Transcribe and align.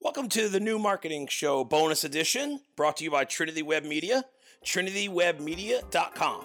Welcome 0.00 0.28
to 0.28 0.48
the 0.48 0.60
new 0.60 0.78
marketing 0.78 1.26
show 1.26 1.64
bonus 1.64 2.04
edition 2.04 2.60
brought 2.76 2.98
to 2.98 3.04
you 3.04 3.10
by 3.10 3.24
Trinity 3.24 3.62
Web 3.62 3.84
Media, 3.84 4.24
trinitywebmedia.com. 4.64 6.44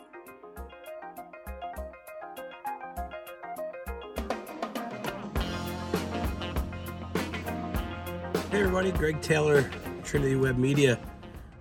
Hey 8.49 8.59
everybody, 8.59 8.91
Greg 8.91 9.21
Taylor, 9.21 9.69
Trinity 10.03 10.35
Web 10.35 10.57
Media. 10.57 10.99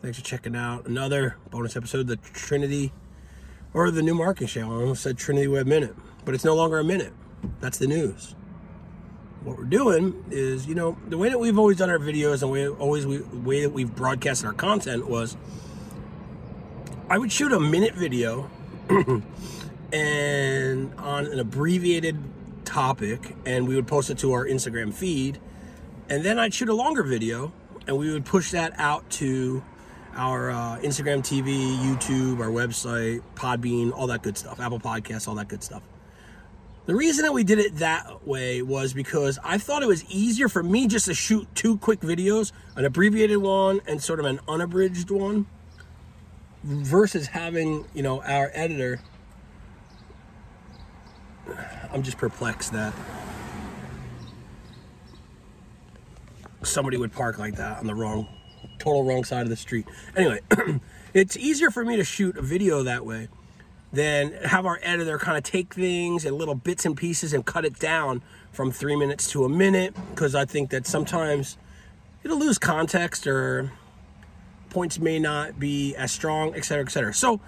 Thanks 0.01 0.19
for 0.19 0.25
checking 0.25 0.57
out 0.57 0.87
another 0.87 1.37
bonus 1.51 1.77
episode 1.77 2.01
of 2.01 2.07
the 2.07 2.17
Trinity 2.17 2.91
or 3.75 3.91
the 3.91 4.03
new 4.03 4.15
marketing 4.15 4.49
show. 4.49 4.63
I 4.63 4.65
almost 4.77 5.03
said 5.03 5.19
Trinity 5.19 5.47
Web 5.47 5.67
Minute, 5.67 5.95
but 6.25 6.35
it's 6.35 6.45
no 6.45 6.55
longer 6.55 6.79
a 6.79 6.85
minute. 6.85 7.13
That's 7.61 7.77
the 7.77 7.87
news 7.87 8.35
what 9.45 9.59
we're 9.59 9.65
doing 9.65 10.25
is, 10.31 10.67
you 10.67 10.75
know, 10.75 10.97
the 11.09 11.19
way 11.19 11.29
that 11.29 11.39
we've 11.39 11.59
always 11.59 11.79
done 11.79 11.91
our 11.91 11.99
videos 11.99 12.43
and 12.43 12.51
we 12.51 12.69
always 12.69 13.07
we 13.07 13.21
way 13.21 13.63
that 13.63 13.71
we've 13.71 13.95
broadcasted 13.95 14.47
our 14.47 14.53
content 14.53 15.09
was 15.09 15.37
I 17.11 17.19
would 17.19 17.33
shoot 17.33 17.53
a 17.53 17.61
minute 17.61 17.95
video 17.95 18.51
and 19.93 20.95
on 20.95 21.27
an 21.27 21.39
abbreviated 21.39 22.17
topic 22.65 23.37
and 23.45 23.67
we 23.67 23.75
would 23.75 23.87
post 23.87 24.11
it 24.11 24.19
to 24.19 24.33
our 24.33 24.47
Instagram 24.47 24.95
feed 24.95 25.41
and 26.09 26.25
then 26.25 26.39
I'd 26.39 26.55
shoot 26.55 26.69
a 26.69 26.75
longer 26.75 27.03
video 27.03 27.53
and 27.87 27.99
we 27.99 28.13
would 28.13 28.25
push 28.25 28.53
that 28.53 28.73
out 28.79 29.09
to 29.11 29.63
our 30.15 30.51
uh, 30.51 30.79
Instagram 30.81 31.21
TV, 31.21 31.77
YouTube, 31.79 32.39
our 32.39 32.51
website, 32.51 33.23
Podbean, 33.35 33.93
all 33.93 34.07
that 34.09 34.23
good 34.23 34.37
stuff, 34.37 34.61
Apple 34.61 34.79
Podcasts, 34.79 35.27
all 35.27 35.35
that 35.35 35.49
good 35.49 35.63
stuff. 35.63 35.83
The 36.85 36.97
reason 36.97 37.23
that 37.23 37.33
we 37.33 37.45
did 37.45 37.61
it 37.61 37.77
that 37.77 38.27
way 38.27 38.61
was 38.61 38.93
because 38.93 39.39
I 39.45 39.59
thought 39.59 39.85
it 39.85 39.87
was 39.87 40.05
easier 40.07 40.49
for 40.49 40.65
me 40.65 40.89
just 40.89 41.07
to 41.07 41.15
shoot 41.15 41.47
two 41.55 41.79
quick 41.79 42.01
videos, 42.01 42.51
an 42.75 42.85
abbreviated 42.85 43.39
one 43.39 43.81
and 43.87 44.03
sort 44.03 44.19
of 44.19 44.27
an 44.27 44.41
unabridged 44.49 45.11
one, 45.11 45.47
versus 46.65 47.29
having, 47.29 47.87
you 47.95 48.03
know, 48.03 48.21
our 48.23 48.51
editor. 48.53 49.01
I'm 51.93 52.03
just 52.03 52.19
perplexed 52.19 52.73
that 52.73 52.93
somebody 56.65 56.97
would 56.97 57.13
park 57.13 57.39
like 57.39 57.57
that 57.57 57.79
on 57.79 57.87
the 57.87 57.95
wrong, 57.95 58.27
total 58.81 59.05
wrong 59.05 59.23
side 59.23 59.43
of 59.43 59.51
the 59.51 59.57
street. 59.57 59.87
Anyway, 60.17 60.41
it's 61.15 61.37
easier 61.37 61.71
for 61.71 61.85
me 61.85 61.95
to 61.95 62.05
shoot 62.05 62.37
a 62.37 62.43
video 62.43 62.83
that 62.83 63.07
way 63.07 63.29
then 63.93 64.33
have 64.45 64.65
our 64.65 64.81
editor 64.83 65.19
kind 65.19 65.37
of 65.37 65.45
take 65.45 65.75
things 65.75 66.25
in 66.25 66.37
little 66.37 66.55
bits 66.55 66.87
and 66.87 66.97
pieces 66.97 67.33
and 67.35 67.45
cut 67.45 67.65
it 67.65 67.79
down 67.79 68.23
from 68.51 68.71
three 68.71 68.97
minutes 68.97 69.31
to 69.33 69.45
a 69.45 69.49
minute 69.49 69.95
because 70.11 70.35
I 70.35 70.45
think 70.45 70.71
that 70.71 70.87
sometimes 70.87 71.59
it'll 72.25 72.39
lose 72.39 72.59
context 72.59 73.27
or 73.27 73.71
points 74.71 74.99
may 74.99 75.19
not 75.19 75.59
be 75.59 75.95
as 75.97 76.11
strong, 76.11 76.55
etc., 76.55 76.85
etc. 76.85 77.13
So 77.13 77.41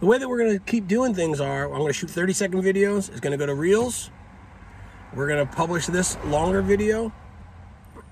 the 0.00 0.06
way 0.06 0.16
that 0.18 0.28
we're 0.28 0.38
to 0.58 0.64
keep 0.64 0.88
doing 0.88 1.14
things 1.14 1.38
are 1.40 1.64
I'm 1.66 1.78
to 1.88 1.92
shoot 1.92 2.10
30 2.10 2.32
second 2.32 2.62
videos. 2.62 3.10
It's 3.10 3.20
to 3.32 3.36
go 3.36 3.46
to 3.46 3.54
Reels. 3.54 4.10
We're 5.14 5.28
to 5.46 5.52
publish 5.54 5.86
this 5.86 6.16
longer 6.24 6.62
video 6.62 7.12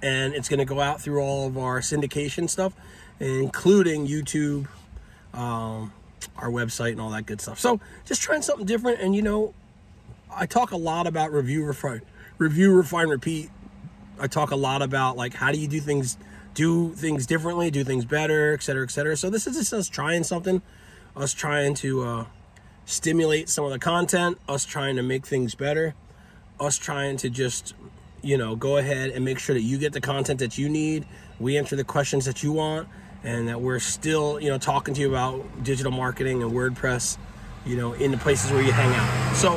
and 0.03 0.34
it's 0.34 0.48
to 0.59 0.64
go 0.64 0.81
out 0.81 1.01
through 1.01 1.20
all 1.20 1.47
of 1.47 1.57
our 1.57 1.81
syndication 1.81 2.51
stuff, 2.51 2.75
including 3.19 4.07
YouTube. 4.07 4.67
Um, 5.33 5.92
our 6.37 6.51
website 6.51 6.92
and 6.92 7.01
all 7.01 7.11
that 7.11 7.27
good 7.27 7.41
stuff. 7.41 7.59
So 7.59 7.81
just 8.05 8.23
trying 8.23 8.42
something 8.42 8.67
different. 8.67 9.01
And 9.01 9.15
you 9.15 9.23
know, 9.23 9.55
I 10.34 10.47
talk 10.47 10.73
a 10.73 10.77
lot 10.77 11.06
about 11.06 11.33
review, 11.33 11.64
refine, 11.64 12.03
review, 12.39 12.75
refine, 12.75 13.09
repeat. 13.09 13.51
I 14.19 14.27
talk 14.27 14.51
a 14.51 14.56
lot 14.56 14.83
about 14.83 15.17
like 15.17 15.34
how 15.34 15.53
do 15.53 15.59
you 15.59 15.69
do 15.69 15.81
things, 15.81 16.17
do 16.55 16.91
things 16.91 17.27
differently, 17.27 17.70
do 17.70 17.84
things 17.84 18.05
better, 18.05 18.53
et 18.53 18.62
cetera, 18.62 18.84
et 18.84 18.91
cetera. 18.91 19.17
So 19.17 19.31
this 19.31 19.47
is 19.47 19.56
just 19.56 19.73
us 19.73 19.89
trying 19.89 20.25
something, 20.25 20.62
us 21.17 21.33
trying 21.33 21.75
to 21.77 22.02
uh, 22.02 22.25
stimulate 22.85 23.48
some 23.48 23.64
of 23.64 23.70
the 23.70 23.79
content, 23.79 24.39
us 24.48 24.64
trying 24.64 24.96
to 24.96 25.02
make 25.02 25.27
things 25.27 25.55
better, 25.55 25.95
us 26.61 26.79
trying 26.79 27.17
to 27.19 27.30
just 27.30 27.75
you 28.23 28.36
know 28.39 28.55
go 28.55 28.77
ahead 28.77 29.11
and 29.11 29.25
make 29.25 29.39
sure 29.39 29.55
that 29.55 29.63
you 29.63 29.79
get 29.79 29.92
the 29.92 30.01
content 30.01 30.39
that 30.41 30.58
you 30.58 30.69
need. 30.69 31.07
We 31.41 31.57
answer 31.58 31.75
the 31.75 31.85
questions 31.85 32.25
that 32.27 32.42
you 32.42 32.52
want 32.52 32.89
and 33.24 33.48
that 33.48 33.60
we're 33.60 33.78
still, 33.78 34.40
you 34.40 34.48
know, 34.48 34.58
talking 34.58 34.94
to 34.94 35.00
you 35.00 35.08
about 35.08 35.44
digital 35.62 35.92
marketing 35.92 36.42
and 36.42 36.52
WordPress, 36.52 37.18
you 37.64 37.77
know, 37.77 37.92
in 37.92 38.10
the 38.10 38.16
places 38.16 38.50
where 38.50 38.62
you 38.62 38.72
hang 38.72 38.92
out. 38.94 39.36
So, 39.36 39.55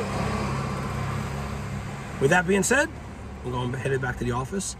with 2.20 2.30
that 2.30 2.46
being 2.46 2.62
said, 2.62 2.88
I'm 3.44 3.50
going 3.50 3.72
headed 3.72 4.00
back 4.00 4.18
to 4.18 4.24
the 4.24 4.32
office, 4.32 4.76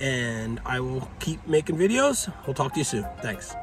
and 0.00 0.60
I 0.64 0.80
will 0.80 1.08
keep 1.20 1.46
making 1.46 1.76
videos. 1.76 2.32
We'll 2.46 2.54
talk 2.54 2.72
to 2.74 2.80
you 2.80 2.84
soon. 2.84 3.06
Thanks. 3.20 3.54